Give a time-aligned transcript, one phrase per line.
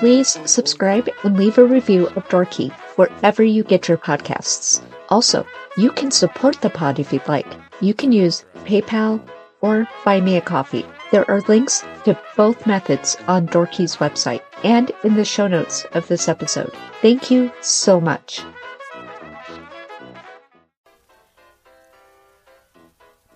[0.00, 4.82] please subscribe and leave a review of Door Key wherever you get your podcasts.
[5.10, 5.46] Also,
[5.76, 7.46] you can support the pod if you'd like.
[7.82, 9.20] You can use PayPal
[9.60, 10.86] or Buy Me a Coffee.
[11.10, 15.84] There are links to both methods on Door Key's website and in the show notes
[15.92, 16.72] of this episode.
[17.02, 18.42] Thank you so much.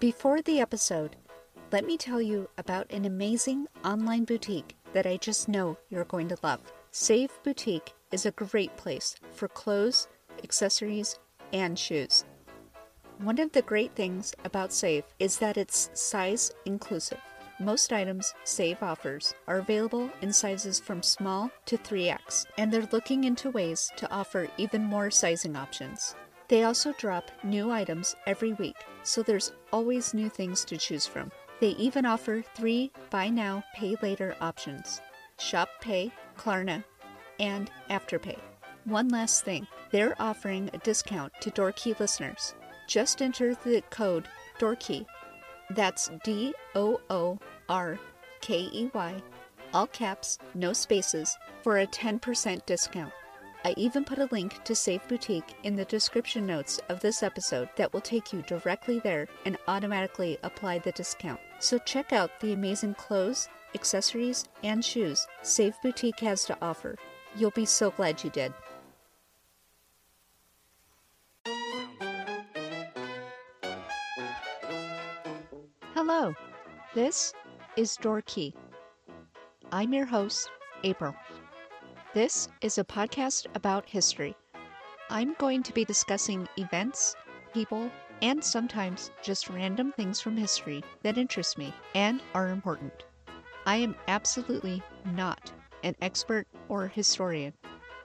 [0.00, 1.16] Before the episode,
[1.70, 6.28] let me tell you about an amazing online boutique that I just know you're going
[6.28, 6.72] to love.
[6.90, 10.08] Save Boutique is a great place for clothes,
[10.42, 11.18] accessories,
[11.52, 12.24] and shoes.
[13.18, 17.20] One of the great things about Save is that it's size inclusive.
[17.60, 23.24] Most items Save offers are available in sizes from small to 3X, and they're looking
[23.24, 26.16] into ways to offer even more sizing options.
[26.48, 31.30] They also drop new items every week, so there's always new things to choose from.
[31.60, 35.00] They even offer three buy now, pay later options
[35.38, 36.84] Shop Pay, Klarna,
[37.38, 38.38] and Afterpay.
[38.84, 42.54] One last thing they're offering a discount to Door Key listeners.
[42.86, 45.06] Just enter the code DOORKEY.
[45.70, 47.98] That's D O O R
[48.40, 49.22] K E Y,
[49.72, 53.12] all caps, no spaces, for a 10% discount.
[53.66, 57.70] I even put a link to Save Boutique in the description notes of this episode
[57.76, 61.40] that will take you directly there and automatically apply the discount.
[61.60, 66.96] So check out the amazing clothes, accessories, and shoes Save Boutique has to offer.
[67.36, 68.52] You'll be so glad you did.
[75.94, 76.34] Hello,
[76.94, 77.32] this
[77.78, 78.52] is Door Key.
[79.72, 80.50] I'm your host,
[80.82, 81.14] April.
[82.14, 84.36] This is a podcast about history.
[85.10, 87.16] I'm going to be discussing events,
[87.52, 87.90] people,
[88.22, 92.92] and sometimes just random things from history that interest me and are important.
[93.66, 95.50] I am absolutely not
[95.82, 97.52] an expert or historian.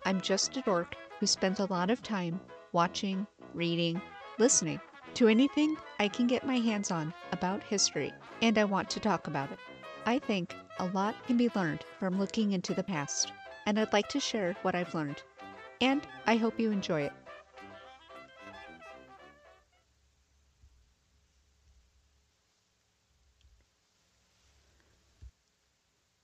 [0.05, 4.01] I'm just a dork who spends a lot of time watching, reading,
[4.39, 4.81] listening
[5.13, 9.27] to anything I can get my hands on about history, and I want to talk
[9.27, 9.59] about it.
[10.07, 13.31] I think a lot can be learned from looking into the past,
[13.69, 15.21] and I'd like to share what I've learned.
[15.79, 17.13] And I hope you enjoy it.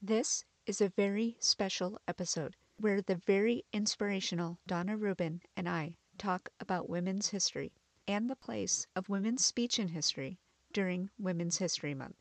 [0.01, 6.49] This is a very special episode where the very inspirational Dana Rubin and I talk
[6.59, 7.73] about women's history
[8.07, 10.39] and the place of women's speech in history
[10.73, 12.15] during Women's History Month.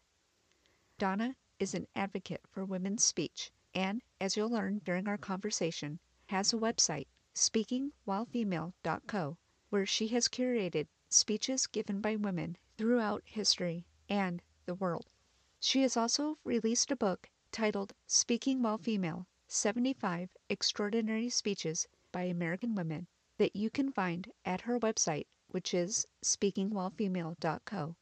[0.98, 6.52] Dana is an advocate for women's speech and, as you'll learn during our conversation, has
[6.52, 9.36] a website, speakingwhilefemale.co,
[9.70, 15.06] where she has curated speeches given by women throughout history and the world.
[15.60, 22.74] She has also released a book titled Speaking While Female 75 Extraordinary Speeches by American
[22.74, 23.06] Women
[23.38, 27.96] that you can find at her website which is speakingwhilefemale.co.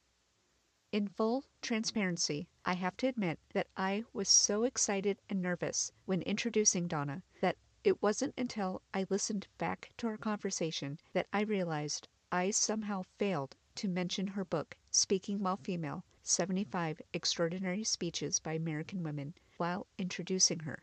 [0.93, 6.21] In full transparency, I have to admit that I was so excited and nervous when
[6.21, 12.09] introducing Dana that it wasn't until I listened back to our conversation that I realized
[12.31, 19.03] I somehow failed to mention her book, Speaking While Female 75 Extraordinary Speeches by American
[19.03, 20.83] Women, while introducing her.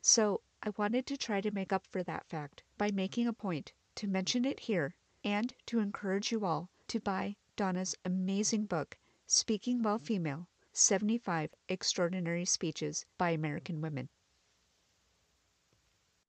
[0.00, 3.72] So I wanted to try to make up for that fact by making a point
[3.96, 4.94] to mention it here
[5.24, 8.96] and to encourage you all to buy Dana's amazing book,
[9.30, 14.08] Speaking While Female 75 Extraordinary Speeches by American Women.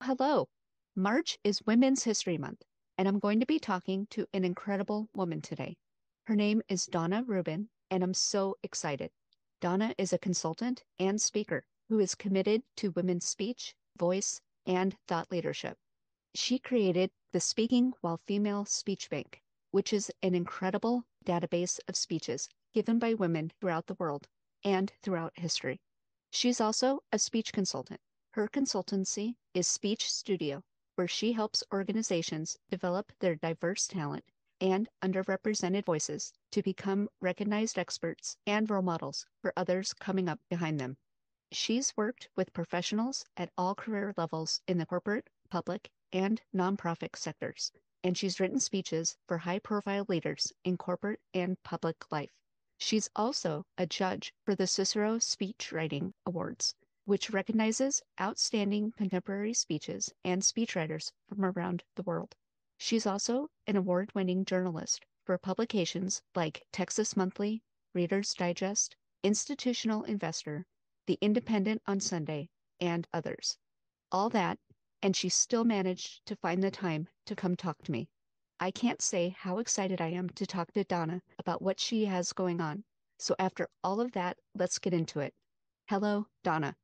[0.04, 0.50] Hello.
[0.98, 2.66] March is Women's History Month,
[2.98, 5.78] and I'm going to be talking to an incredible woman today.
[6.26, 9.12] Her name is Dana Rubin, and I'm so excited.
[9.62, 15.31] Dana is a consultant and speaker who is committed to women's speech, voice, and thought
[15.31, 15.78] leadership.
[16.36, 22.50] She created the Speaking While Female Speech Bank, which is an incredible database of speeches
[22.74, 24.28] given by women throughout the world
[24.63, 25.80] and throughout history.
[26.31, 28.00] She's also a speech consultant.
[28.31, 30.63] Her consultancy is Speech Studio,
[30.95, 34.24] where she helps organizations develop their diverse talent
[34.62, 40.80] and underrepresented voices to become recognized experts and role models for others coming up behind
[40.80, 40.98] them.
[41.51, 47.72] She's worked with professionals at all career levels in the corporate, public, and nonprofit sectors,
[48.04, 52.31] and she's written speeches for high profile leaders in corporate and public life.
[52.81, 60.14] She's also a judge for the Cicero Speech Writing Awards, which recognizes outstanding contemporary speeches
[60.24, 62.36] and speechwriters from around the world.
[62.78, 67.62] She's also an award winning journalist for publications like Texas Monthly,
[67.94, 70.66] Reader's Digest, Institutional Investor,
[71.06, 72.50] The Independent on Sunday,
[72.80, 73.58] and others.
[74.12, 74.58] all that,
[75.02, 78.10] and she still managed to find the time to come talk to me.
[78.62, 82.34] I can't say how excited I am to talk to Dana about what she has
[82.34, 82.84] going on.
[83.18, 85.34] So, after all of that, let's get into it.
[85.88, 86.76] Hello, Dana.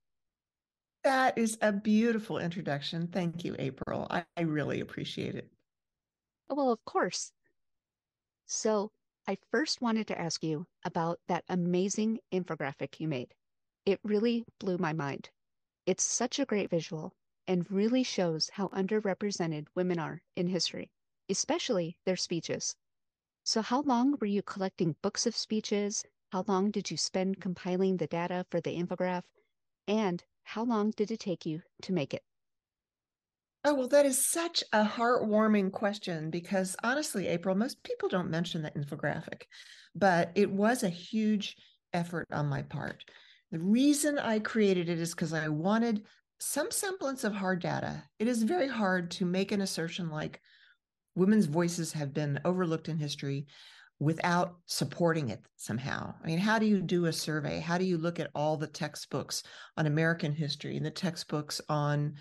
[1.03, 3.07] That is a beautiful introduction.
[3.07, 4.07] Thank you, April.
[4.09, 5.49] I, I really appreciate it.
[6.49, 7.31] Well, of course.
[8.45, 8.91] So,
[9.27, 13.33] I first wanted to ask you about that amazing infographic you made.
[13.85, 15.29] It really blew my mind.
[15.85, 17.13] It's such a great visual
[17.47, 20.89] and really shows how underrepresented women are in history,
[21.29, 22.75] especially their speeches.
[23.43, 26.03] So, how long were you collecting books of speeches?
[26.31, 29.23] How long did you spend compiling the data for the infograph?
[29.87, 32.23] And how long did it take you to make it?
[33.63, 38.61] Oh, well, that is such a heartwarming question because honestly, April, most people don't mention
[38.61, 39.43] the infographic,
[39.95, 41.55] but it was a huge
[41.91, 43.03] effort on my part.
[43.51, 46.05] The reason I created it is because I wanted
[46.39, 48.03] some semblance of hard data.
[48.19, 50.41] It is very hard to make an assertion like
[51.15, 53.47] women's voices have been overlooked in history
[53.99, 56.13] without supporting it somehow.
[56.21, 57.59] I mean, how do you do a survey?
[57.59, 59.43] How do you look at all the textbooks
[59.77, 62.15] on American history and the textbooks on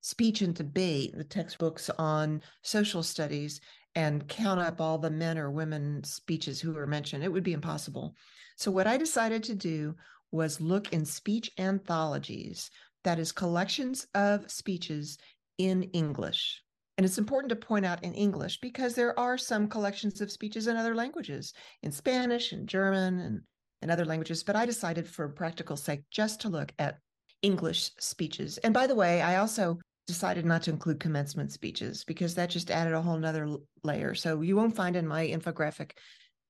[0.00, 3.60] speech and debate, the textbooks on social studies,
[3.94, 7.24] and count up all the men or women speeches who were mentioned.
[7.24, 8.14] It would be impossible.
[8.56, 9.94] So, what I decided to do
[10.30, 12.70] was look in speech anthologies,
[13.04, 15.18] that is, collections of speeches
[15.58, 16.62] in English.
[16.98, 20.66] And it's important to point out in English because there are some collections of speeches
[20.66, 21.54] in other languages,
[21.84, 23.40] in Spanish and German and,
[23.80, 24.42] and other languages.
[24.42, 26.98] But I decided for practical sake just to look at
[27.40, 28.58] English speeches.
[28.58, 29.78] And by the way, I also
[30.08, 33.48] decided not to include commencement speeches because that just added a whole nother
[33.84, 34.16] layer.
[34.16, 35.92] So you won't find in my infographic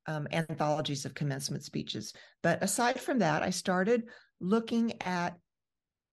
[0.06, 2.15] um, anthologies of commencement speeches.
[2.43, 4.05] But aside from that, I started
[4.41, 5.37] looking at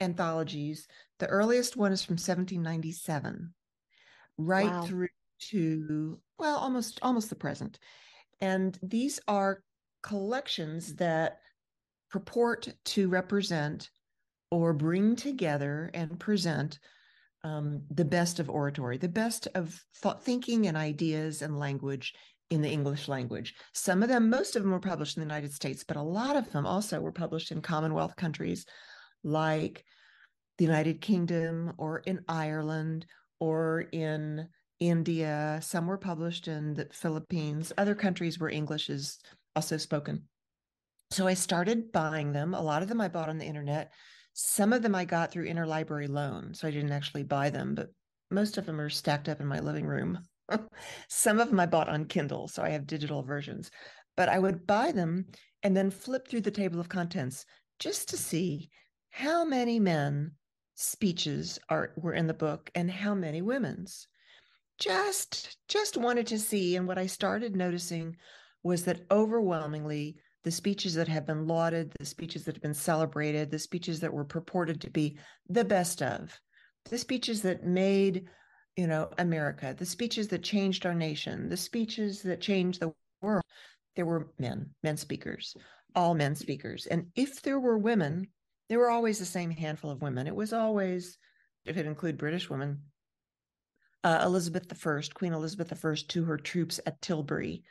[0.02, 0.88] anthologies.
[1.20, 3.54] The earliest one is from 1797,
[4.38, 4.84] right wow.
[4.84, 5.08] through
[5.50, 7.80] to well, almost almost the present.
[8.42, 9.64] And these are
[10.04, 11.40] collections that
[12.12, 13.90] purport to represent
[14.52, 16.80] or bring together and present
[17.44, 22.14] um, the best of oratory, the best of thought, thinking and ideas and language
[22.50, 23.56] in the English language.
[23.74, 26.36] Some of them, most of them were published in the United States, but a lot
[26.36, 28.66] of them also were published in Commonwealth countries
[29.24, 29.84] like
[30.58, 33.06] the United Kingdom or in Ireland
[33.40, 34.48] or in
[34.80, 35.60] India.
[35.62, 39.20] Some were published in the Philippines, other countries where English is
[39.56, 40.24] also spoken.
[41.12, 42.54] So I started buying them.
[42.54, 43.94] A lot of them I bought on the internet.
[44.34, 47.90] Some of them I got through interlibrary loan, so I didn't actually buy them, but
[48.32, 50.20] most of them are stacked up in my living room.
[51.08, 53.72] Some of them I bought on Kindle, so I have digital versions.
[54.18, 55.26] But I would buy them
[55.64, 57.46] and then flip through the table of contents
[57.80, 58.70] just to see
[59.10, 60.32] how many men
[60.76, 64.08] speeches are were in the book and how many women's.
[64.78, 68.18] Just just wanted to see and what I started noticing
[68.62, 73.50] was that overwhelmingly the speeches that have been lauded, the speeches that have been celebrated,
[73.50, 75.18] the speeches that were purported to be
[75.50, 76.40] the best of,
[76.90, 78.26] the speeches that made,
[78.76, 83.44] you know, America, the speeches that changed our nation, the speeches that changed the world.
[83.96, 85.56] There were men, men speakers,
[85.96, 86.86] all men speakers.
[86.86, 88.28] And if there were women,
[88.70, 90.28] there were always the same handful of women.
[90.28, 91.18] It was always,
[91.66, 92.82] if it include British women,
[94.04, 97.64] uh, Elizabeth I, Queen Elizabeth I, to her troops at Tilbury,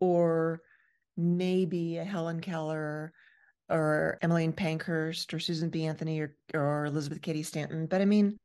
[0.00, 0.60] or
[1.16, 3.12] maybe a Helen Keller
[3.68, 5.86] or Emmeline Pankhurst or Susan B.
[5.86, 7.86] Anthony or, or Elizabeth Cady Stanton.
[7.86, 8.38] But I mean,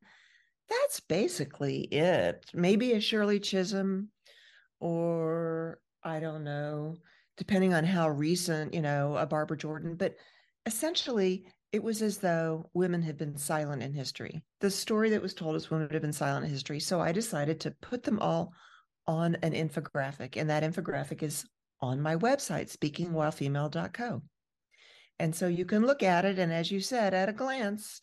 [0.70, 2.46] that's basically it.
[2.54, 4.10] Maybe a Shirley Chisholm
[4.80, 6.96] or I don't know,
[7.38, 9.96] depending on how recent, you know, a Barbara Jordan.
[9.96, 10.16] But
[10.66, 14.44] essentially, it was as though women had been silent in history.
[14.60, 16.80] The story that was told is women had been silent in history.
[16.80, 18.54] So I decided to put them all
[19.08, 20.36] on an infographic.
[20.36, 21.46] And that infographic is
[21.82, 24.24] on my website, speakingwhilefemale.co.
[25.20, 26.40] And so you can look at it.
[26.40, 28.00] And as you said, at a glance,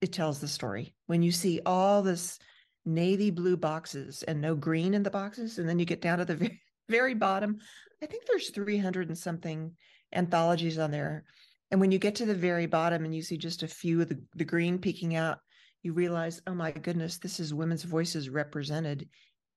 [0.00, 0.94] it tells the story.
[1.06, 2.38] When you see all this
[2.84, 6.24] navy blue boxes and no green in the boxes, and then you get down to
[6.24, 7.58] the very, very bottom,
[8.02, 9.72] I think there's 300 and something
[10.12, 11.24] anthologies on there.
[11.72, 14.08] And when you get to the very bottom and you see just a few of
[14.08, 15.38] the, the green peeking out,
[15.82, 19.08] you realize, oh my goodness, this is women's voices represented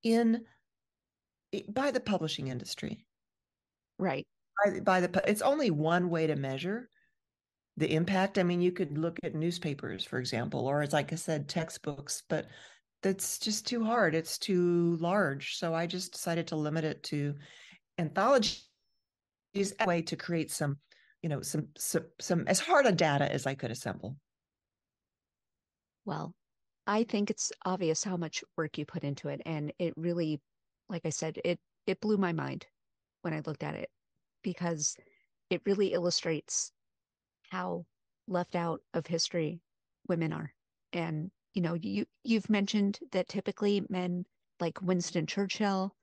[0.02, 0.44] in
[1.70, 3.06] by the publishing industry.
[4.00, 4.26] Right.
[4.64, 6.90] By, by the it's only one way to measure
[7.78, 8.40] the impact.
[8.40, 12.24] I mean, you could look at newspapers, for example, or as like I said, textbooks,
[12.30, 12.48] but
[13.04, 14.16] that's just too hard.
[14.16, 15.58] It's too large.
[15.58, 17.36] So I just decided to limit it to
[17.98, 18.64] anthologies
[19.54, 20.78] a way to create some,
[21.26, 24.16] you know, some some some as hard a data as I could assemble.
[26.06, 26.36] Well,
[26.86, 29.42] I think it's obvious how much work you put into it.
[29.44, 30.40] And it really,
[30.88, 32.68] like I said, it it blew my mind
[33.24, 33.90] when I looked at it
[34.44, 34.96] because
[35.50, 36.72] it really illustrates
[37.50, 37.88] how
[38.28, 39.62] left out of history
[40.08, 40.54] women are.
[40.94, 44.26] And you know, you you've mentioned that typically men
[44.60, 45.96] like Winston Churchill,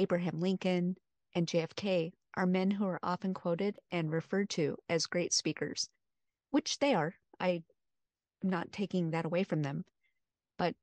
[0.00, 0.96] Abraham Lincoln,
[1.32, 5.88] and JFK are men who are often quoted and referred to as great speakers,
[6.50, 7.14] which they are.
[7.40, 7.62] I
[8.42, 9.84] am not taking that away from them.
[10.58, 10.74] But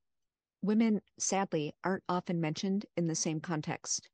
[0.61, 4.09] women, sadly, aren't often mentioned in the same context.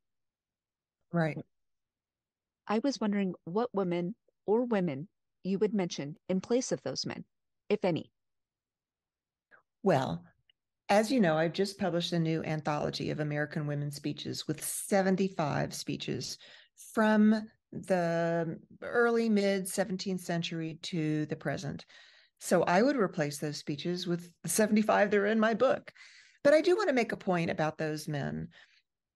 [1.11, 1.37] Right.
[2.67, 4.15] I was wondering what women
[4.45, 5.07] or women
[5.43, 7.23] you would mention in place of those men,
[7.69, 8.11] if any.
[9.83, 10.23] Well,
[10.89, 15.73] as you know, I've just published a new anthology of American women's speeches with 75
[15.73, 16.37] speeches
[16.93, 21.85] from the early mid 17th century to the present.
[22.39, 25.91] So I would replace those speeches with the 75 that are in my book.
[26.43, 28.49] But I do want to make a point about those men.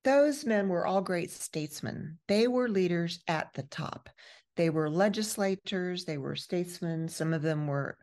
[0.04, 2.18] Those men were all great statesmen.
[2.28, 4.10] They were leaders at the top.
[4.58, 7.08] They were legislators, they were statesmen.
[7.08, 7.98] Some of them were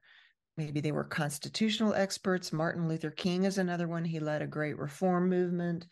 [0.56, 2.52] maybe they were constitutional experts.
[2.52, 4.04] Martin Luther King is another one.
[4.04, 5.86] He led a great reform movement.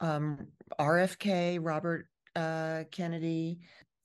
[0.00, 0.48] Um,
[0.78, 3.60] RFK, Robert uh, Kennedy,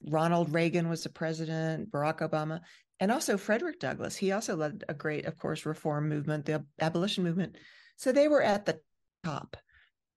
[0.10, 2.62] Ronald Reagan was the president, Barack Obama,
[3.00, 4.16] and also Frederick Douglass.
[4.16, 7.58] He also led a great, of course, reform movement, the abolition movement.
[7.98, 8.80] So they were at the
[9.24, 9.58] top.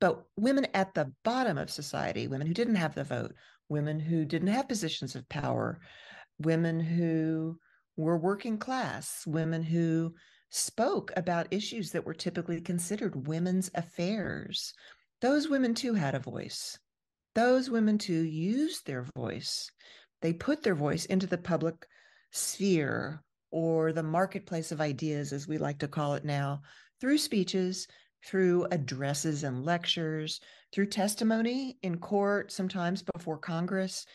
[0.00, 3.34] But women at the bottom of society, women who didn't have the vote,
[3.68, 5.80] women who didn't have positions of power,
[6.38, 7.58] women who
[7.96, 10.14] were working class, women who
[10.50, 14.74] spoke about issues that were typically considered women's affairs.
[15.20, 16.78] Those women too had a voice.
[17.34, 19.70] Those women too used their voice.
[20.22, 21.86] They put their voice into the public
[22.30, 26.62] sphere or the marketplace of ideas, as we like to call it now,
[27.00, 27.86] through speeches,
[28.24, 30.40] through addresses and lectures,
[30.72, 34.06] through testimony in court, sometimes before Congress,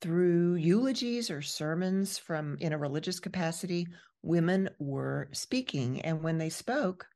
[0.00, 3.86] through eulogies or sermons from in a religious capacity,
[4.22, 6.00] women were speaking.
[6.00, 7.06] And when they spoke,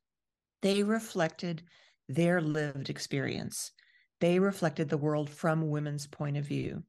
[0.62, 1.62] they reflected
[2.08, 3.72] their lived experience.
[4.20, 6.82] They reflected the world from women's point of view.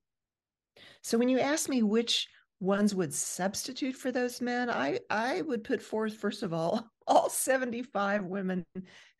[1.02, 2.28] So when you ask me which
[2.60, 7.30] ones would substitute for those men, I, I would put forth, first of all, all
[7.30, 8.66] 75 women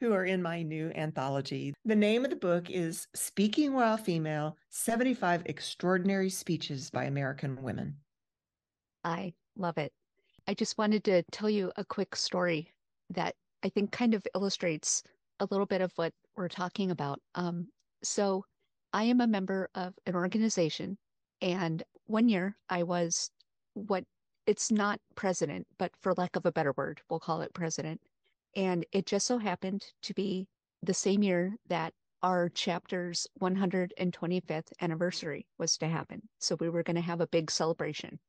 [0.02, 1.74] who are in my new anthology.
[1.86, 7.96] The name of the book is Speaking While Female 75 Extraordinary Speeches by American Women.
[9.04, 9.94] I love it.
[10.48, 12.74] I just wanted to tell you a quick story
[13.12, 15.04] that I think kind of illustrates
[15.40, 17.20] a little bit of what we're talking about.
[17.36, 17.68] Um,
[18.04, 18.46] so,
[18.94, 20.98] I am a member of an organization,
[21.42, 23.30] and one year I was
[23.74, 24.06] what
[24.46, 28.02] it's not president, but for lack of a better word, we'll call it president.
[28.56, 30.48] And it just so happened to be
[30.82, 36.22] the same year that our chapter's 125th anniversary was to happen.
[36.40, 38.20] So we were going to have a big celebration.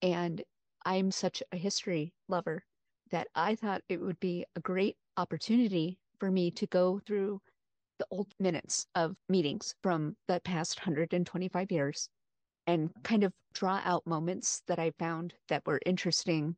[0.00, 0.42] And
[0.84, 2.64] I'm such a history lover
[3.10, 7.40] that I thought it would be a great opportunity for me to go through
[8.02, 12.08] the old minutes of meetings from the past 125 years
[12.66, 16.56] and kind of draw out moments that I found that were interesting.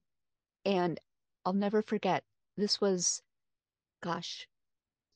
[0.65, 0.99] And
[1.45, 2.25] I'll never forget,
[2.57, 3.21] this was,
[4.03, 4.49] gosh,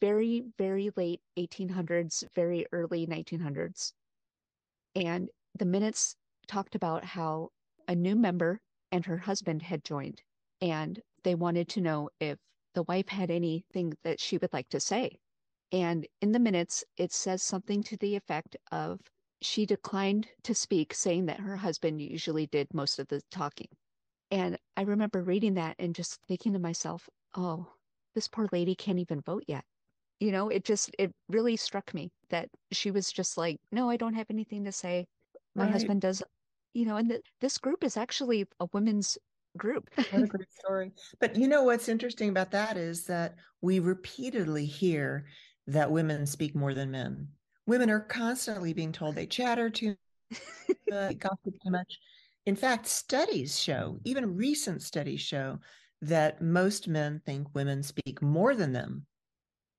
[0.03, 3.93] very, very late 1800s, very early 1900s.
[4.95, 6.15] And the minutes
[6.47, 7.49] talked about how
[7.87, 8.61] a new member
[8.93, 10.21] and her husband had joined,
[10.61, 12.37] and they wanted to know if
[12.75, 15.21] the wife had anything that she would like to say.
[15.73, 19.01] And in the minutes, it says something to the effect of,
[19.41, 23.69] she declined to speak, saying that her husband usually did most of the talking.
[24.31, 27.67] And I remember reading that and just thinking to myself, oh,
[28.15, 29.65] this poor lady can't even vote yet.
[30.21, 33.97] You know, it just, it really struck me that she was just like, no, I
[33.97, 35.07] don't have anything to say.
[35.55, 35.73] My right.
[35.73, 36.23] husband does,
[36.75, 39.17] you know, and th- this group is actually a women's
[39.57, 39.89] group.
[40.11, 40.93] what a great story.
[41.21, 45.27] But you know, what's interesting about that is that we repeatedly hear
[45.69, 47.29] that women speak more than men
[47.69, 49.95] women are constantly being told they chatter too
[50.91, 51.99] much, gossip too much.
[52.47, 55.61] In fact, studies show, even recent studies show,
[56.01, 59.05] that most men think women speak more than them.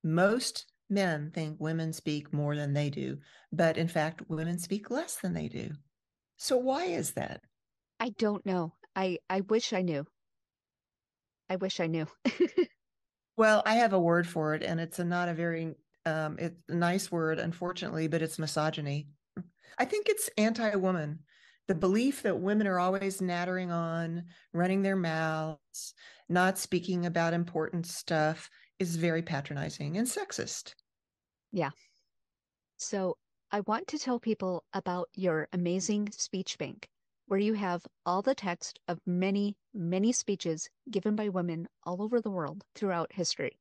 [0.03, 3.17] Most men think women speak more than they do,
[3.51, 5.72] but in fact, women speak less than they do.
[6.38, 7.41] So why is that?
[8.00, 8.75] I don't know.
[8.96, 10.05] I I wish I knew.
[11.50, 12.05] I wish I knew.
[13.39, 15.74] well, I have a word for it, and it's a not a very
[16.05, 19.08] um, it's a nice word, unfortunately, but it's misogyny.
[19.77, 21.19] I think it's anti woman.
[21.69, 25.93] The belief that women are always nattering on, running their mouths,
[26.27, 30.74] not speaking about important stuff, is very patronizing and sexist.
[31.53, 31.69] Yeah.
[32.75, 33.15] So
[33.51, 36.89] I want to tell people about your amazing speech bank,
[37.30, 42.20] where you have all the text of many, many speeches given by women all over
[42.20, 43.60] the world throughout history.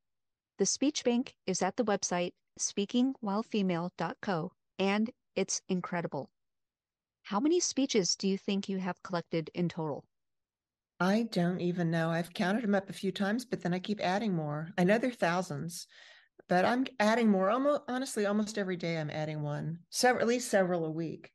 [0.56, 6.30] The speech bank is at the website speakingwhilefemale.co, and it's incredible.
[7.24, 10.02] How many speeches do you think you have collected in total?
[10.98, 12.08] I don't even know.
[12.08, 14.70] I've counted them up a few times, but then I keep adding more.
[14.78, 15.86] I know there are thousands,
[16.48, 17.50] but I'm adding more.
[17.50, 21.32] Almost honestly, almost every day I'm adding one, several, at least several a week.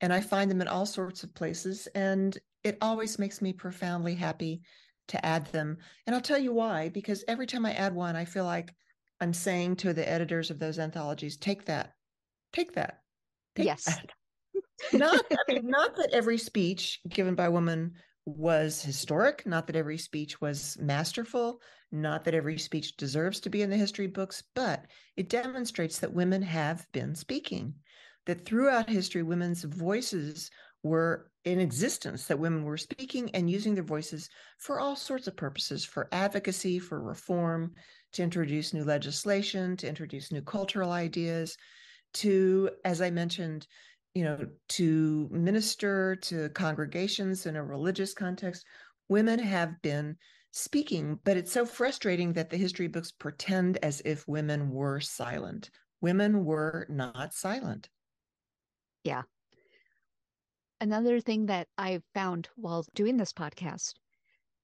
[0.00, 1.88] And I find them in all sorts of places.
[1.94, 4.62] And it always makes me profoundly happy
[5.08, 5.78] to add them.
[6.06, 8.74] And I'll tell you why, because every time I add one, I feel like
[9.20, 11.94] I'm saying to the editors of those anthologies, take that,
[12.52, 13.00] take that.
[13.56, 13.84] Take yes.
[13.84, 14.10] That.
[14.92, 19.76] not, I mean, not that every speech given by a woman was historic, not that
[19.76, 24.42] every speech was masterful, not that every speech deserves to be in the history books,
[24.54, 24.84] but
[25.16, 27.74] it demonstrates that women have been speaking,
[28.28, 30.50] that throughout history, women's voices
[30.82, 35.34] were in existence, that women were speaking and using their voices for all sorts of
[35.34, 37.72] purposes for advocacy, for reform,
[38.12, 41.56] to introduce new legislation, to introduce new cultural ideas,
[42.12, 43.66] to, as I mentioned,
[44.12, 48.66] you know, to minister to congregations in a religious context,
[49.08, 50.18] women have been
[50.50, 55.70] speaking, but it's so frustrating that the history books pretend as if women were silent.
[56.02, 57.88] Women were not silent.
[59.04, 59.22] Yeah.
[60.80, 63.94] Another thing that I found while doing this podcast.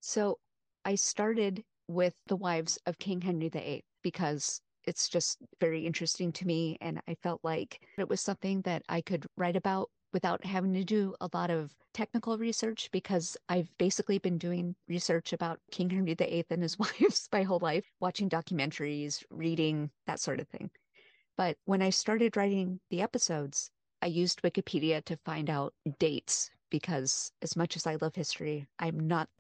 [0.00, 0.38] So
[0.84, 6.46] I started with the wives of King Henry VIII because it's just very interesting to
[6.46, 6.76] me.
[6.80, 10.84] And I felt like it was something that I could write about without having to
[10.84, 16.14] do a lot of technical research because I've basically been doing research about King Henry
[16.14, 20.70] VIII and his wives my whole life, watching documentaries, reading, that sort of thing.
[21.36, 23.70] But when I started writing the episodes,
[24.04, 29.00] I used Wikipedia to find out dates because as much as I love history, I'm
[29.00, 29.30] not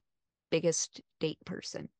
[0.50, 1.90] biggest date person.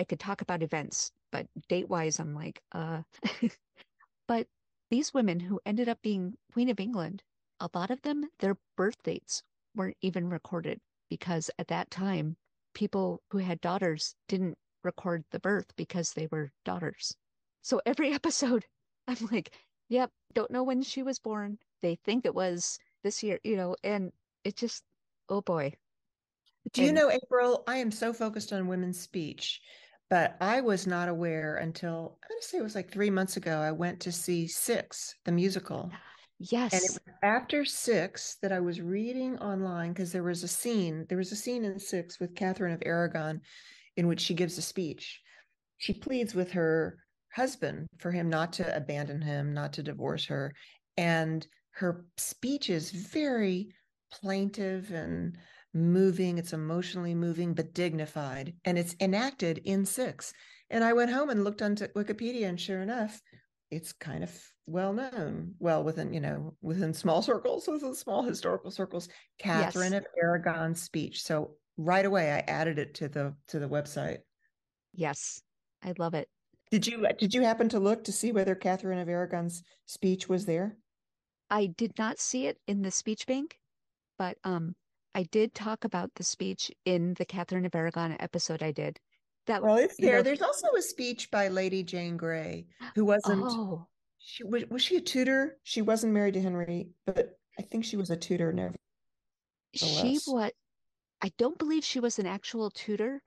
[0.00, 3.02] I could talk about events, but date wise, I'm like, uh.
[4.26, 4.48] but
[4.90, 7.22] these women who ended up being Queen of England,
[7.60, 9.44] a lot of them, their birth dates
[9.76, 12.36] weren't even recorded because at that time,
[12.74, 17.16] people who had daughters didn't record the birth because they were daughters.
[17.62, 18.64] So every episode,
[19.06, 19.56] I'm like,
[19.88, 21.60] yep, don't know when she was born.
[21.82, 24.12] They think it was this year, you know, and
[24.44, 24.82] it just,
[25.28, 25.74] oh boy.
[26.72, 29.60] Do you know, April, I am so focused on women's speech
[30.10, 33.36] but I was not aware until I'm going to say it was like three months
[33.36, 33.58] ago.
[33.58, 35.90] I went to see Six, the musical.
[36.38, 36.72] Yes.
[36.72, 41.04] And it was after Six that I was reading online because there was a scene.
[41.08, 43.40] There was a scene in Six with Catherine of Aragon
[43.96, 45.20] in which she gives a speech.
[45.76, 46.98] She pleads with her
[47.34, 50.54] husband for him not to abandon him, not to divorce her.
[50.96, 51.46] And
[51.78, 53.72] her speech is very
[54.10, 55.36] plaintive and
[55.72, 58.54] moving, it's emotionally moving, but dignified.
[58.64, 60.32] And it's enacted in six.
[60.70, 63.20] And I went home and looked onto Wikipedia, and sure enough,
[63.70, 64.36] it's kind of
[64.66, 65.54] well known.
[65.60, 70.00] Well, within, you know, within small circles, within small historical circles, Catherine yes.
[70.00, 71.22] of Aragon's speech.
[71.22, 74.18] So right away I added it to the to the website.
[74.92, 75.40] Yes.
[75.84, 76.28] I love it.
[76.72, 80.44] Did you did you happen to look to see whether Catherine of Aragon's speech was
[80.44, 80.76] there?
[81.50, 83.58] I did not see it in the speech bank,
[84.18, 84.74] but um
[85.14, 89.00] I did talk about the speech in the Catherine of Aragon episode I did.
[89.46, 90.18] That well, it's there.
[90.18, 93.42] Know, There's also a speech by Lady Jane Grey, who wasn't.
[93.44, 93.86] Oh.
[94.18, 94.64] She was.
[94.70, 95.56] Was she a tutor?
[95.62, 98.52] She wasn't married to Henry, but I think she was a tutor.
[98.52, 98.76] Never.
[99.74, 100.52] She what?
[101.22, 103.22] I don't believe she was an actual tutor.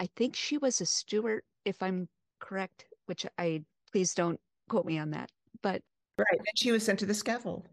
[0.00, 2.86] I think she was a Stuart, if I'm correct.
[3.06, 5.30] Which I please don't quote me on that.
[5.62, 5.82] But
[6.18, 7.68] right, and she was sent to the scaffold.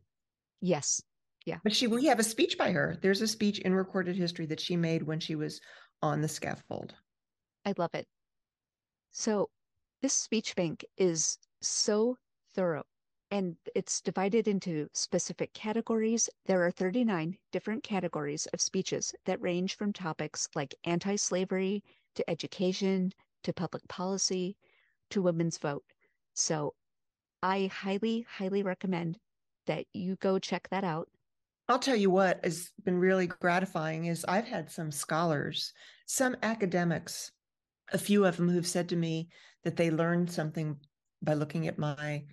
[0.62, 1.02] Yes,
[1.46, 1.58] yeah.
[1.64, 2.98] But she we have a speech by her.
[3.02, 5.60] There's a speech in recorded history that she made when she was
[6.02, 6.94] on the scaffold.
[7.66, 8.08] I love it.
[9.12, 9.50] So
[10.02, 12.18] this speech bank is so
[12.56, 12.86] thorough
[13.32, 16.30] and it's divided into specific categories.
[16.46, 21.84] There are 39 different categories of speeches that range from topics like anti slavery
[22.16, 24.58] to education to public policy
[25.12, 25.84] to women's vote.
[26.34, 26.74] So
[27.44, 29.18] I highly, highly recommend
[29.68, 31.10] that you go check that out.
[31.68, 35.74] I'll tell you what has been really gratifying is I've had some scholars,
[36.06, 37.32] some academics,
[37.94, 39.30] a few of them who've said to me
[39.64, 40.78] that they learned something
[41.22, 42.26] by looking at my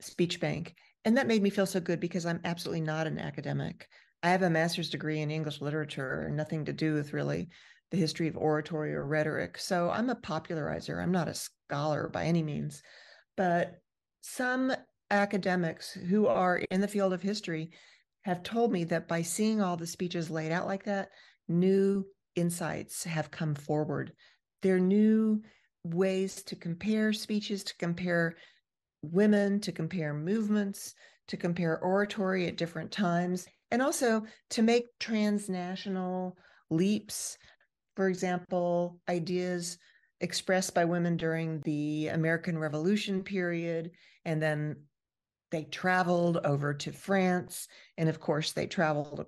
[0.00, 0.74] speech bank.
[1.04, 3.88] And that made me feel so good because I'm absolutely not an academic.
[4.22, 7.48] I have a master's degree in English literature, and nothing to do with really
[7.90, 9.58] the history of oratory or rhetoric.
[9.58, 11.00] So I'm a popularizer.
[11.00, 12.82] I'm not a scholar by any means,
[13.36, 13.80] but
[14.20, 14.72] some
[15.10, 17.70] academics who are in the field of history
[18.22, 21.08] have told me that by seeing all the speeches laid out like that,
[21.48, 22.04] new
[22.34, 24.12] insights have come forward.
[24.62, 25.42] There are new
[25.84, 28.36] ways to compare speeches, to compare
[29.02, 30.94] women, to compare movements,
[31.28, 36.36] to compare oratory at different times, and also to make transnational
[36.70, 37.38] leaps.
[37.96, 39.78] For example, ideas
[40.20, 43.92] expressed by women during the American Revolution period,
[44.24, 44.76] and then
[45.50, 47.68] they traveled over to France.
[47.96, 49.26] And of course, they traveled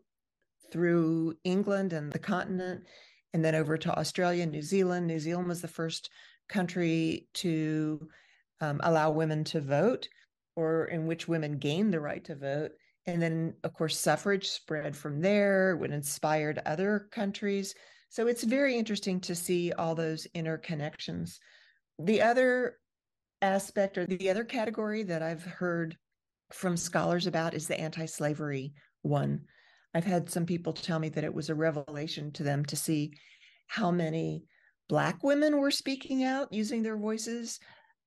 [0.73, 2.85] through England and the continent,
[3.33, 5.07] and then over to Australia, New Zealand.
[5.07, 6.11] New Zealand was the first
[6.49, 8.09] country to
[8.61, 10.09] um, allow women to vote
[10.57, 12.73] or in which women gained the right to vote.
[13.07, 17.75] And then, of course, suffrage spread from there, what inspired other countries.
[18.11, 21.39] So it's very interesting to see all those interconnections.
[22.01, 22.77] The other
[23.41, 25.97] aspect or the other category that I've heard
[26.53, 29.43] from scholars about is the anti slavery one.
[29.95, 33.13] I've had some people tell me that it was a revelation to them to see
[33.69, 34.45] how many
[34.89, 37.61] Black women were speaking out using their voices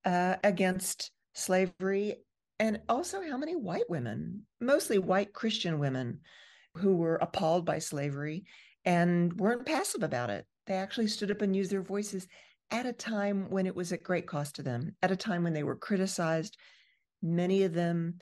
[0.04, 2.16] uh, against slavery,
[2.60, 6.20] and also how many white women, mostly white Christian women,
[6.76, 8.44] who were appalled by slavery
[8.86, 10.46] and weren't passive about it.
[10.68, 12.28] They actually stood up and used their voices
[12.72, 15.54] at a time when it was at great cost to them, at a time when
[15.54, 16.58] they were criticized.
[17.22, 18.20] Many of them,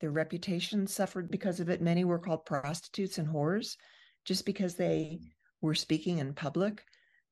[0.00, 1.80] their reputation suffered because of it.
[1.80, 3.76] Many were called prostitutes and whores
[4.24, 5.26] just because they mm.
[5.60, 6.82] were speaking in public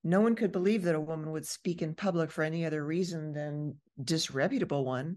[0.02, 3.32] no one could believe that a woman would speak in public for any other reason
[3.32, 5.16] than disreputable one.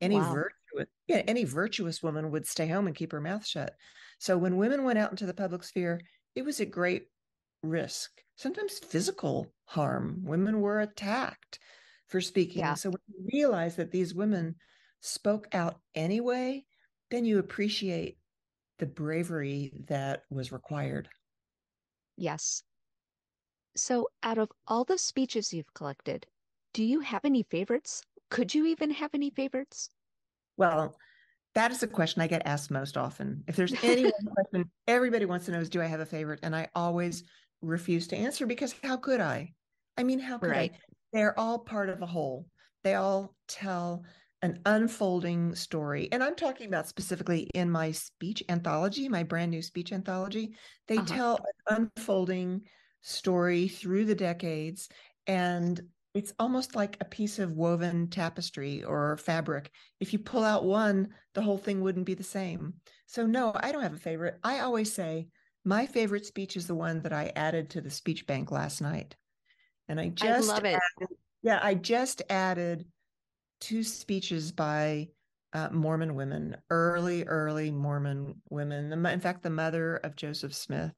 [0.00, 0.34] Any wow.
[0.34, 3.74] virtuous, yeah, any virtuous woman would stay home and keep her mouth shut.
[4.18, 6.00] So when women went out into the public sphere,
[6.34, 7.06] it was a great
[7.62, 10.20] risk, sometimes physical harm.
[10.24, 11.58] Women were attacked
[12.08, 12.60] for speaking.
[12.60, 12.74] Yeah.
[12.74, 14.56] So when you realize that these women
[15.00, 16.64] spoke out anyway,
[17.10, 18.18] then you appreciate
[18.78, 21.08] the bravery that was required.
[22.16, 22.62] Yes.
[23.76, 26.26] So, out of all the speeches you've collected,
[26.72, 28.02] do you have any favorites?
[28.30, 29.90] Could you even have any favorites?
[30.56, 30.96] Well,
[31.54, 33.44] that is a question I get asked most often.
[33.46, 36.40] If there's any question everybody wants to know is, do I have a favorite?
[36.42, 37.24] And I always
[37.62, 39.52] refuse to answer because how could I?
[39.96, 40.72] I mean, how could right.
[40.72, 40.78] I?
[41.12, 42.46] They're all part of a whole.
[42.82, 44.04] They all tell
[44.42, 46.08] an unfolding story.
[46.12, 50.54] And I'm talking about specifically in my speech anthology, my brand new speech anthology.
[50.86, 51.06] They uh-huh.
[51.06, 51.38] tell
[51.68, 52.62] an unfolding
[53.00, 54.88] story through the decades.
[55.26, 55.80] And
[56.14, 59.70] it's almost like a piece of woven tapestry or fabric.
[59.98, 62.74] If you pull out one, the whole thing wouldn't be the same.
[63.06, 64.38] So, no, I don't have a favorite.
[64.44, 65.26] I always say
[65.64, 69.16] my favorite speech is the one that I added to the speech bank last night.
[69.88, 70.78] And I just I love it.
[71.00, 72.86] Added, yeah, I just added
[73.60, 75.08] two speeches by
[75.52, 78.92] uh, Mormon women, early, early Mormon women.
[78.92, 80.92] In fact, the mother of Joseph Smith.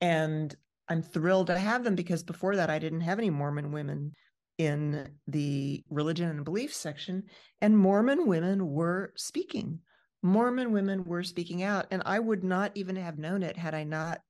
[0.00, 0.54] And
[0.88, 4.12] I'm thrilled to have them because before that I didn't have any Mormon women
[4.58, 7.24] in the religion and belief section
[7.60, 9.80] and Mormon women were speaking.
[10.22, 13.84] Mormon women were speaking out and I would not even have known it had I
[13.84, 14.20] not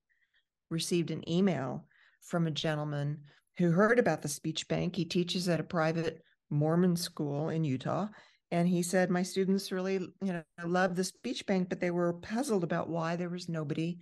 [0.70, 1.86] received an email
[2.22, 3.18] from a gentleman
[3.58, 4.96] who heard about the speech bank.
[4.96, 8.08] He teaches at a private Mormon school in Utah
[8.50, 12.12] and he said my students really you know love the speech bank but they were
[12.14, 13.98] puzzled about why there was nobody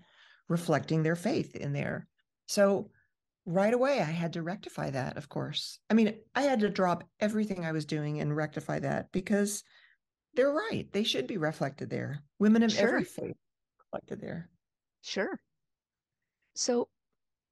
[0.48, 2.06] reflecting their faith in there
[2.46, 2.90] so
[3.46, 5.78] right away, I had to rectify that, of course.
[5.90, 9.62] I mean, I had to drop everything I was doing and rectify that because
[10.35, 10.90] they're right.
[10.92, 12.22] They should be reflected there.
[12.38, 12.88] Women of sure.
[12.88, 13.37] every faith
[13.78, 14.50] reflected there.
[15.02, 15.38] Sure.
[16.54, 16.88] So,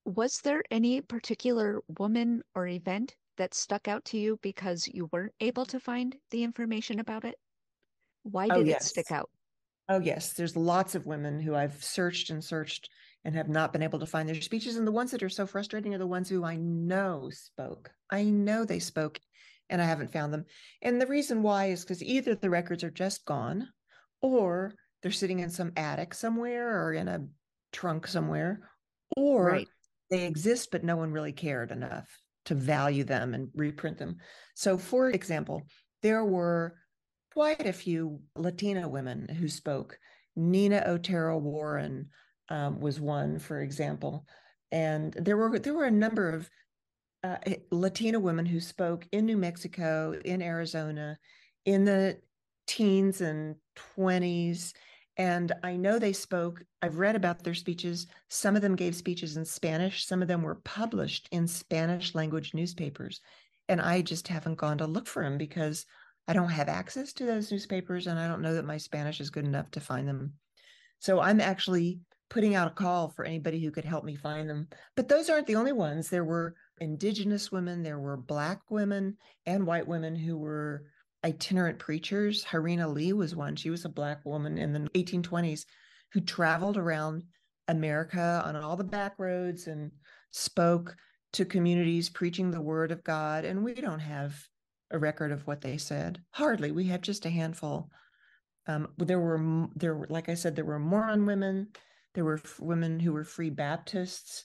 [0.05, 5.35] was there any particular woman or event that stuck out to you because you weren't
[5.41, 7.37] able to find the information about it?
[8.25, 8.87] Why oh, did oh, yes.
[8.87, 9.31] it stick out?
[9.89, 10.33] Oh, yes.
[10.33, 12.89] There's lots of women who I've searched and searched
[13.25, 14.77] and have not been able to find their speeches.
[14.77, 17.91] And the ones that are so frustrating are the ones who I know spoke.
[18.11, 19.21] I know they spoke
[19.71, 20.45] and I haven't found them.
[20.83, 23.69] And the reason why is because either the records are just gone
[24.21, 27.27] or they're sitting in some attic somewhere or in a
[27.73, 28.61] trunk somewhere,
[29.17, 29.69] or right.
[30.11, 32.07] they exist, but no one really cared enough
[32.45, 34.17] to value them and reprint them.
[34.55, 35.63] So, for example,
[36.03, 36.77] there were
[37.33, 39.99] quite a few Latina women who spoke.
[40.37, 42.09] Nina Otero Warren,
[42.53, 44.27] um, was one, for example.
[44.71, 46.51] And there were there were a number of
[47.25, 47.39] uh,
[47.71, 51.19] Latina women who spoke in New Mexico, in Arizona,
[51.65, 52.19] in the
[52.67, 54.75] teens and twenties,
[55.17, 58.07] And I know they spoke, I've read about their speeches.
[58.31, 62.55] Some of them gave speeches in Spanish, some of them were published in Spanish language
[62.55, 63.21] newspapers.
[63.69, 65.87] And I just haven't gone to look for them because
[66.27, 69.31] I don't have access to those newspapers and I don't know that my Spanish is
[69.31, 70.35] good enough to find them.
[70.99, 72.01] So I'm actually
[72.33, 74.67] putting out a call for anybody who could help me find them.
[74.97, 76.09] But those aren't the only ones.
[76.09, 80.85] There were indigenous women, there were black women and white women who were
[81.23, 82.43] itinerant preachers.
[82.43, 83.55] Jarena Lee was one.
[83.55, 85.67] She was a black woman in the 1820s
[86.13, 87.23] who traveled around
[87.69, 89.91] America on all the back roads and
[90.31, 90.97] spoke
[91.35, 93.45] to communities preaching the word of God.
[93.45, 94.35] And we don't have
[94.91, 96.23] a record of what they said.
[96.31, 96.71] Hardly.
[96.71, 97.91] We have just a handful.
[98.67, 101.69] Um, there were there were like I said, there were Mormon women.
[102.15, 104.45] There were women who were Free Baptists.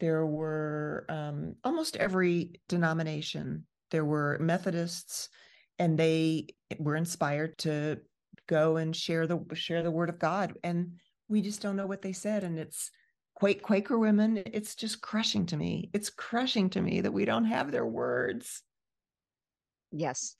[0.00, 3.66] There were um, almost every denomination.
[3.90, 5.28] There were Methodists
[5.78, 6.48] and they
[6.78, 8.00] were inspired to
[8.46, 10.54] go and share the share the word of God.
[10.62, 10.94] And
[11.28, 12.44] we just don't know what they said.
[12.44, 12.90] And it's
[13.34, 14.42] quake Quaker women.
[14.46, 15.90] It's just crushing to me.
[15.92, 18.62] It's crushing to me that we don't have their words.
[19.90, 20.36] Yes.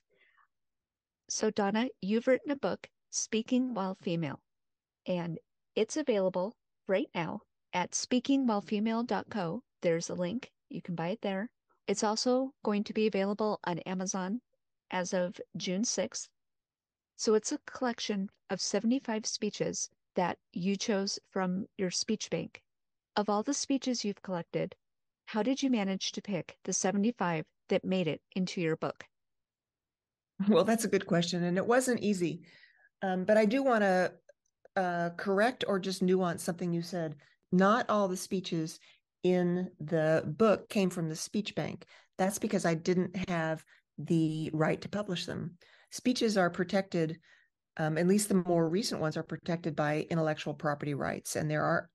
[1.29, 4.39] So Dana, you've written a book, Speaking While Female,
[5.07, 5.39] and
[5.75, 6.55] it's available
[6.87, 7.41] right now
[7.73, 9.61] at speakingwhilefemale.co.
[9.81, 10.51] There's a link.
[10.69, 11.49] You can buy it there.
[11.87, 14.41] It's also going to be available on Amazon
[14.91, 16.27] as of June 6th.
[17.17, 22.61] So it's a collection of 75 speeches that you chose from your speech bank.
[23.15, 24.75] Of all the speeches you've collected,
[25.25, 29.05] how did you manage to pick the 75 that made it into your book?
[30.49, 31.43] Well, that's a good question.
[31.43, 32.41] And it wasn't easy.
[33.01, 34.11] Um, but I do want to
[34.75, 37.15] uh, correct or just nuance something you said.
[37.51, 38.79] Not all the speeches
[39.23, 41.85] in the book came from the speech bank.
[42.17, 43.63] That's because I didn't have
[43.97, 45.57] the right to publish them.
[45.91, 47.19] Speeches are protected,
[47.77, 51.35] um, at least the more recent ones are protected by intellectual property rights.
[51.35, 51.89] And there are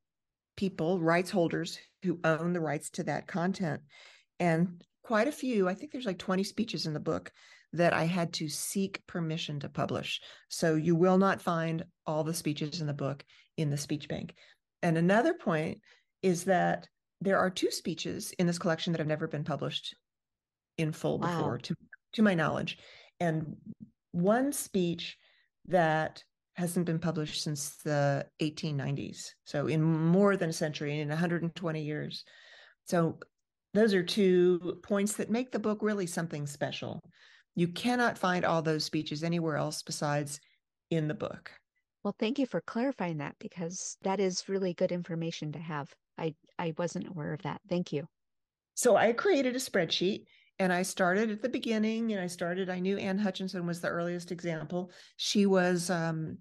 [0.57, 3.81] people, rights holders, who own the rights to that content.
[4.39, 7.31] And quite a few, I think there's like 20 speeches in the book
[7.73, 10.21] that I had to seek permission to publish.
[10.49, 13.25] So you will not find all the speeches in the book
[13.57, 14.35] in the speech bank.
[14.83, 15.79] And another point
[16.23, 16.89] is that
[17.21, 19.95] there are two speeches in this collection that have never been published
[20.79, 21.37] in full wow.
[21.37, 21.75] before to
[22.13, 22.79] to my knowledge
[23.21, 23.57] and
[24.13, 25.17] one speech
[25.67, 31.83] that hasn't been published since the 1890s so in more than a century in 120
[31.83, 32.25] years
[32.87, 33.19] so
[33.75, 37.01] those are two points that make the book really something special
[37.55, 40.41] you cannot find all those speeches anywhere else besides
[40.91, 41.51] in the book
[42.05, 46.35] well thank you for clarifying that because that is really good information to have i
[46.59, 48.07] i wasn't aware of that thank you
[48.75, 50.25] so i created a spreadsheet
[50.61, 53.89] and I started at the beginning and I started, I knew Anne Hutchinson was the
[53.89, 54.93] earliest example.
[55.17, 56.37] She was um,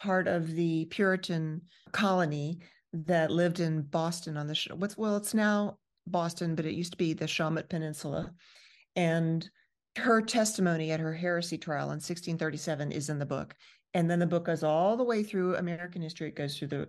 [0.00, 1.62] part of the Puritan
[1.92, 2.58] colony
[2.92, 6.98] that lived in Boston on the, what's, well, it's now Boston, but it used to
[6.98, 8.32] be the Shawmut Peninsula.
[8.96, 9.48] And
[9.96, 13.54] her testimony at her heresy trial in 1637 is in the book.
[13.94, 16.28] And then the book goes all the way through American history.
[16.28, 16.88] It goes through the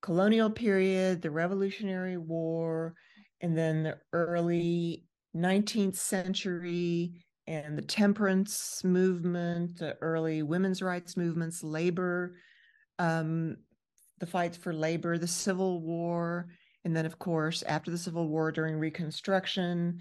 [0.00, 2.94] colonial period, the Revolutionary War,
[3.40, 5.04] and then the early
[5.36, 12.36] 19th century and the temperance movement, the early women's rights movements, labor,
[12.98, 13.56] um,
[14.18, 16.48] the fights for labor, the Civil War,
[16.84, 20.00] and then, of course, after the Civil War during Reconstruction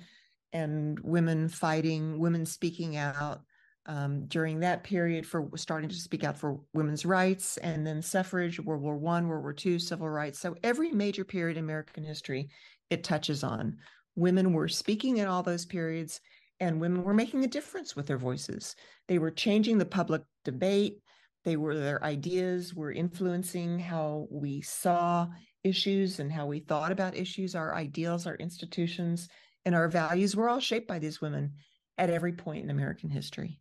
[0.53, 3.41] and women fighting, women speaking out
[3.86, 8.60] um, during that period for starting to speak out for women's rights, and then suffrage,
[8.60, 10.39] World War One, World War Two, civil rights.
[10.39, 12.49] So every major period in American history
[12.89, 13.77] it touches on.
[14.15, 16.19] Women were speaking in all those periods
[16.60, 18.75] and women were making a difference with their voices.
[19.07, 20.97] They were changing the public debate.
[21.43, 25.27] They were their ideas were influencing how we saw
[25.63, 29.27] issues and how we thought about issues our ideals our institutions
[29.67, 31.51] and our values were all shaped by these women
[31.97, 33.60] at every point in american history.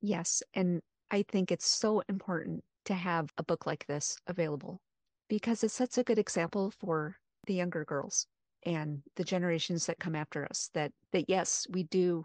[0.00, 4.80] Yes and i think it's so important to have a book like this available
[5.28, 7.16] because it sets a good example for
[7.46, 8.26] the younger girls
[8.66, 12.24] and the generations that come after us that that yes we do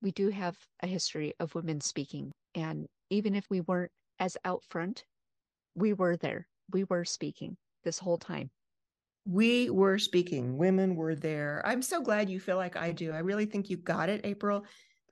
[0.00, 2.30] we do have a history of women speaking.
[2.54, 5.04] And even if we weren't as out front
[5.74, 6.46] we were there.
[6.72, 8.50] We were speaking this whole time
[9.30, 11.60] we were speaking women were there.
[11.66, 13.12] I'm so glad you feel like i do.
[13.12, 14.64] I really think you got it april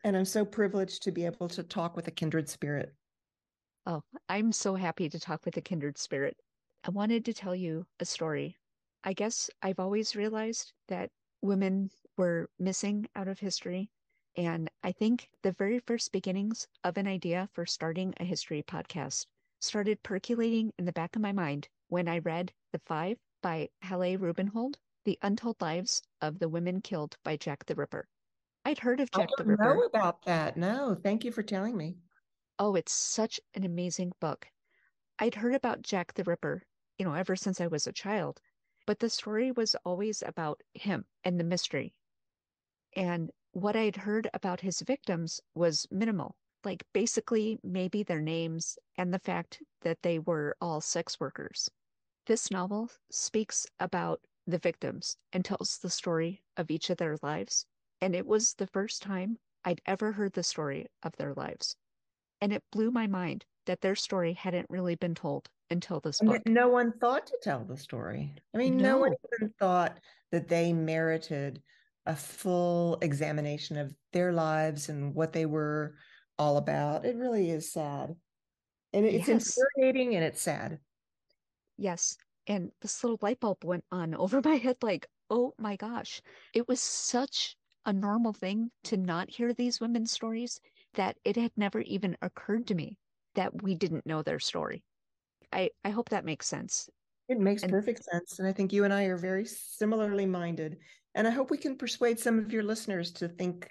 [0.05, 2.95] and i'm so privileged to be able to talk with a kindred spirit.
[3.85, 6.35] Oh i'm so happy to talk with a kindred spirit.
[6.85, 8.57] I wanted to tell you a story.
[9.05, 11.11] I guess I've always realized that
[11.43, 13.91] women were missing out of history.
[14.37, 19.27] And I think the very first beginnings of an idea for starting a history podcast
[19.61, 24.17] started percolating in the back of my mind when I read The Five by Hallie
[24.17, 28.09] Rubenhold, The Untold Lives of the Women Killed by Jack the Ripper.
[28.65, 29.85] I'd heard of Jack I the don't know Ripper.
[29.85, 30.57] about that.
[30.57, 31.95] No, thank you for telling me.
[32.59, 34.49] Oh, it's such an amazing book.
[35.21, 36.65] I'd heard about Jack the Ripper,
[36.99, 38.41] you know, ever since I was a child,
[38.85, 41.95] but the story was always about him and the mystery.
[42.97, 49.15] And what I'd heard about his victims was minimal, like basically maybe their names and
[49.15, 51.71] the fact that they were all sex workers.
[52.27, 57.67] This novel speaks about the victims and tells the story of each of their lives.
[58.01, 61.77] And it was the first time I'd ever heard the story of their lives.
[62.41, 66.31] And it blew my mind that their story hadn't really been told until this And
[66.31, 66.43] book.
[66.47, 68.35] no one thought to tell the story.
[68.53, 70.01] I mean, no, one even thought
[70.33, 71.63] that they merited
[72.07, 75.95] a full examination of their lives and what they were
[76.39, 77.05] all about.
[77.05, 78.17] It really is sad.
[78.93, 79.59] And it's Yes.
[79.59, 80.81] infuriating and it's sad.
[81.79, 82.17] Yes.
[82.47, 86.23] And this little light bulb went on over my head like, oh my gosh.
[86.55, 90.61] It was such a normal thing to not hear these women's stories
[90.95, 92.97] that it had never even occurred to me
[93.35, 94.83] that we didn't know their story.
[95.53, 96.89] I, I hope that makes sense.
[97.29, 98.39] It makes And- perfect sense.
[98.39, 100.79] And I think you and I are very similarly minded.
[101.15, 103.71] And I hope we can persuade some of your listeners to think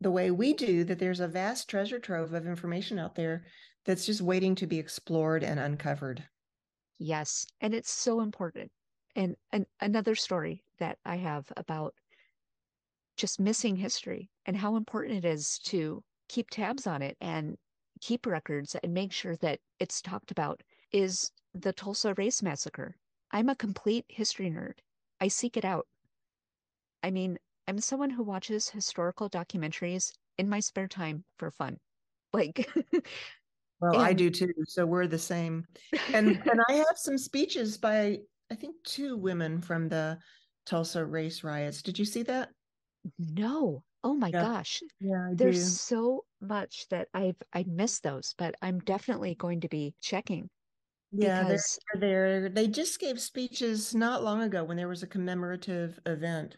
[0.00, 3.44] the way we do that there's a vast treasure trove of information out there
[3.84, 6.26] that's just waiting to be explored and uncovered.
[6.98, 7.46] Yes.
[7.60, 8.70] And it's so important.
[9.14, 11.94] And, and another story that I have about
[13.16, 17.58] just missing history and how important it is to keep tabs on it and
[18.00, 22.96] keep records and make sure that it's talked about is the Tulsa Race Massacre.
[23.30, 24.78] I'm a complete history nerd.
[25.20, 25.86] I seek it out.
[27.02, 31.80] I mean, I'm someone who watches historical documentaries in my spare time for fun.
[32.32, 32.68] Like,
[33.80, 34.52] Well, I do too.
[34.66, 35.66] So we're the same.
[36.14, 38.18] And and I have some speeches by
[38.50, 40.18] I think two women from the
[40.64, 41.82] Tulsa race riots.
[41.82, 42.50] Did you see that?
[43.18, 43.82] no.
[44.02, 44.42] Oh my Yeah.
[44.42, 44.82] gosh.
[45.00, 49.68] Yeah, I There's so much that I've I missed those, but I'm definitely going to
[49.68, 50.48] be checking
[51.12, 51.58] Yeah, they're
[51.92, 52.48] they're there.
[52.48, 56.56] They just gave speeches not long ago when there was a commemorative event.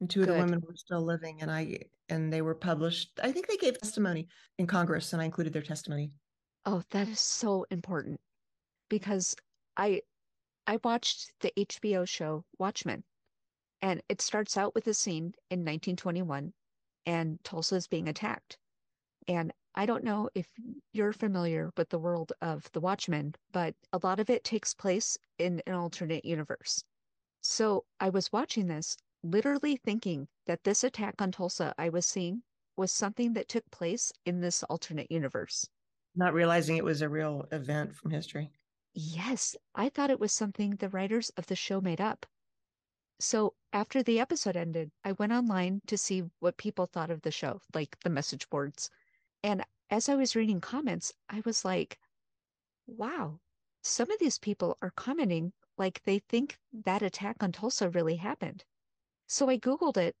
[0.00, 1.78] And two of the women were still living and I
[2.08, 3.18] and they were published.
[3.22, 4.28] I think they gave testimony
[4.58, 6.12] in Congress and I included their testimony.
[6.70, 8.20] Oh, that is so important
[8.90, 9.34] because
[9.78, 10.02] I
[10.66, 13.04] I watched the HBO show Watchmen
[13.82, 16.54] and it starts out with a scene in 1921
[17.06, 18.58] and Tulsa is being attacked.
[19.26, 20.52] And I don't know if
[20.92, 25.18] you're familiar with the world of the Watchmen, but a lot of it takes place
[25.38, 26.84] in an alternate universe.
[27.40, 32.42] So I was watching this, literally thinking that this attack on Tulsa I was seeing
[32.76, 35.70] was something that took place in this alternate universe.
[36.18, 38.50] Not realizing it was a real event from history.
[38.92, 42.26] Yes, I thought it was something the writers of the show made up.
[43.20, 47.30] So after the episode ended, I went online to see what people thought of the
[47.30, 48.90] show, like the message boards.
[49.42, 52.00] And as I was reading comments, I was like,
[52.86, 53.40] wow,
[53.82, 58.64] some of these people are commenting like they think that attack on Tulsa really happened.
[59.28, 60.16] So I Googled it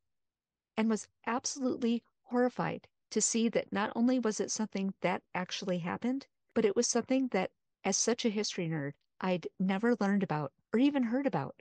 [0.76, 6.26] and was absolutely horrified to see that not only was it something that actually happened,
[6.54, 7.50] but it was something that,
[7.84, 11.56] as such a history nerd, I'd never learned about or even heard about.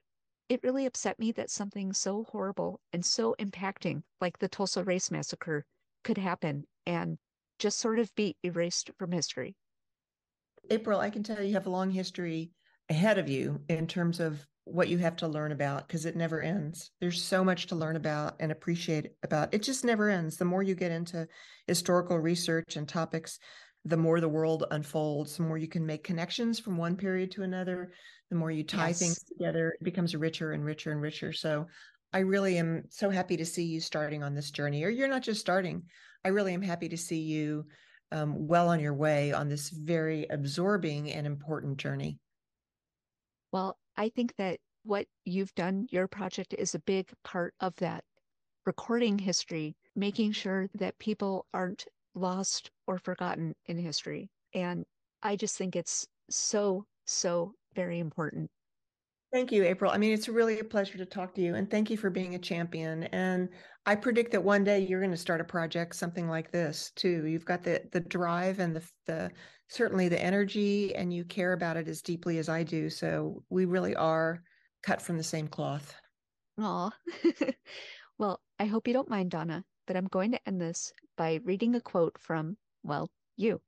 [0.49, 5.12] It really upset me that something so horrible and so impacting, like the Tulsa Race
[5.12, 5.65] Massacre,
[6.03, 7.17] could happen and
[7.60, 9.55] just sort of be erased from history.
[10.69, 12.51] April, I can tell you have a long history
[12.89, 16.41] ahead of you in terms of what you have to learn about because it never
[16.41, 16.91] ends.
[16.99, 19.53] There's so much to learn about and appreciate about.
[19.53, 20.38] It just never ends.
[20.38, 21.27] The more you get into
[21.65, 23.39] historical research and topics,
[23.86, 27.43] the more the world unfolds, the more you can make connections from one period to
[27.43, 27.93] another,
[28.30, 28.99] the more you tie Yes.
[28.99, 31.32] things together, it becomes richer and richer and richer.
[31.32, 31.67] So
[32.12, 35.23] I really am so happy to see you starting on this journey, or you're not
[35.23, 35.84] just starting.
[36.25, 37.65] I really am happy to see you
[38.12, 42.19] um, well on your way on this very absorbing and important journey.
[43.51, 48.04] Well, I think that what you've done, your project is a big part of that.
[48.66, 54.30] Recording history, making sure that people aren't lost or forgotten in history.
[54.54, 54.86] And
[55.24, 58.52] I just think it's so, so very important.
[59.38, 59.91] Thank you, April.
[59.91, 62.33] I mean, it's really a pleasure to talk to you, and thank you for being
[62.33, 63.03] a champion.
[63.03, 63.49] And
[63.85, 67.23] I predict that one day you're going to start a project something like this too.
[67.27, 69.31] You've got the the drive and the the
[69.67, 72.89] certainly the energy, and you care about it as deeply as I do.
[72.89, 74.41] So we really are
[74.81, 75.93] cut from the same cloth.
[76.59, 76.89] Aw.
[78.17, 81.75] well, I hope you don't mind, Dana, but I'm going to end this by reading
[81.75, 83.61] a quote from, well, you.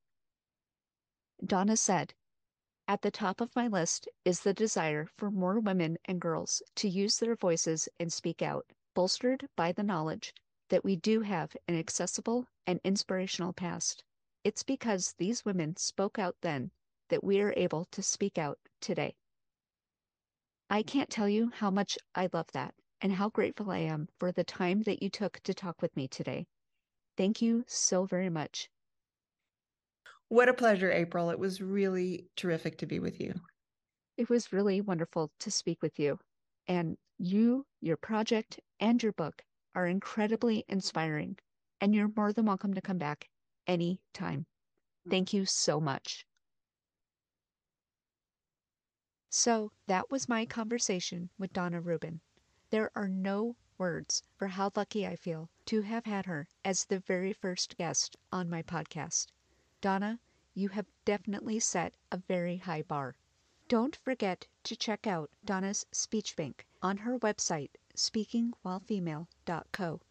[1.45, 2.15] Dana said,
[2.89, 6.89] At the top of my list is the desire for more women and girls to
[6.89, 8.65] use their voices and speak out,
[8.95, 10.33] bolstered by the knowledge
[10.69, 14.03] that we do have an accessible and inspirational past.
[14.43, 16.71] It's because these women spoke out then
[17.09, 19.15] that we are able to speak out today.
[20.67, 24.31] I can't tell you how much I love that and how grateful I am for
[24.31, 26.47] the time that you took to talk with me today.
[27.15, 28.67] Thank you so very much.
[30.29, 31.31] What a pleasure, April.
[31.31, 33.33] It was really terrific to be with you.
[34.15, 36.19] It was really wonderful to speak with you.
[36.67, 39.41] And you, your project, and your book
[39.73, 41.37] are incredibly inspiring.
[41.81, 43.27] And you're more than welcome to come back
[43.65, 44.45] any time.
[45.09, 46.27] Thank you so much.
[49.31, 52.21] So that was my conversation with Dana Rubin.
[52.69, 56.99] There are no words for how lucky I feel to have had her as the
[56.99, 59.27] very first guest on my podcast.
[59.81, 60.19] Dana,
[60.53, 63.15] you have definitely set a very high bar.
[63.69, 70.01] Don't forget to check out Dana's speech bank on her website, speakingwhilefemale.co.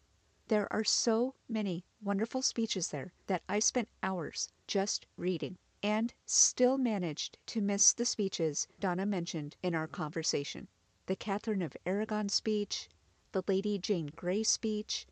[0.47, 6.77] There are so many wonderful speeches there that I spent hours just reading and still
[6.77, 10.67] managed to miss the speeches Dana mentioned in our conversation
[11.05, 12.89] the Catherine of Aragon speech,
[13.31, 15.05] the Lady Jane Grey speech,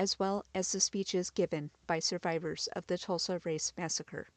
[0.00, 4.30] as well as the speeches given by survivors of the Tulsa Race Massacre.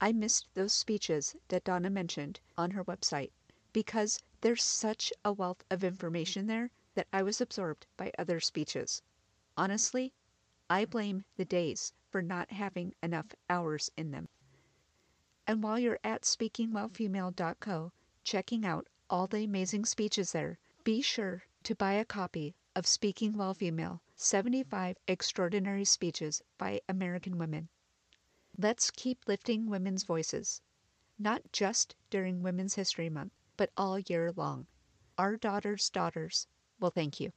[0.00, 3.30] I missed those speeches that Dana mentioned on her website
[3.74, 9.02] because there's such a wealth of information there that I was absorbed by other speeches.
[9.54, 10.14] Honestly,
[10.70, 14.30] I blame the days for not having enough hours in them.
[15.46, 17.92] And while you're at speakingwhilefemale.co
[18.24, 23.36] checking out all the amazing speeches there, be sure to buy a copy of Speaking
[23.36, 27.68] While Female 75 Extraordinary Speeches by American Women.
[28.56, 30.62] Let's keep lifting women's voices,
[31.18, 34.66] not just during Women's History Month, but all year long.
[35.18, 36.46] Our daughters' daughters
[36.80, 37.32] will thank you.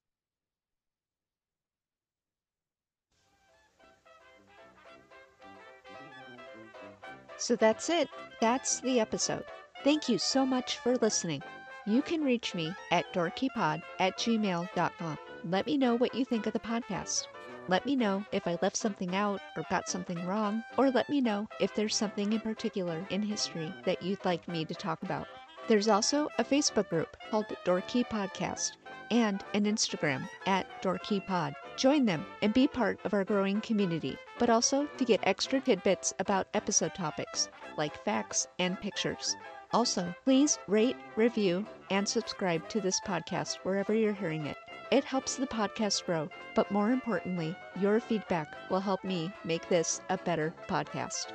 [7.37, 8.07] So that's it.
[8.39, 9.43] That's the episode.
[9.83, 11.43] Thank you so much for listening.
[11.87, 15.17] You can reach me at doorkeypod at gmail.com.
[15.43, 17.27] Let me know what you think of the podcast.
[17.67, 21.21] Let me know if I left something out or got something wrong, or let me
[21.21, 25.27] know if there's something in particular in history that you'd like me to talk about.
[25.67, 28.71] There's also a Facebook group called Door Key Podcast
[29.11, 31.53] and an Instagram at doorkeypod.
[31.77, 36.13] Join them and be part of our growing community, but also to get extra tidbits
[36.19, 39.35] about episode topics like facts and pictures.
[39.75, 44.55] Also, please rate, review, and subscribe to this podcast wherever you're hearing it.
[44.89, 49.99] It helps the podcast grow, but more importantly, your feedback will help me make this
[50.07, 51.33] a better podcast.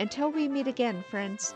[0.00, 1.54] Until we meet again, friends,